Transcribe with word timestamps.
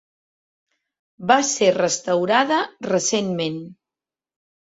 Va 1.31 1.37
ser 1.49 1.67
restaurada 1.75 2.59
recentment. 2.87 3.63